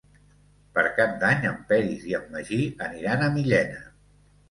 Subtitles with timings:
[0.77, 2.61] Per Cap d'Any en Peris i en Magí
[2.91, 3.89] aniran a Millena.